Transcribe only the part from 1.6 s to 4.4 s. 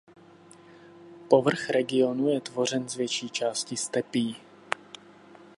regionu je tvořen z větší části stepí.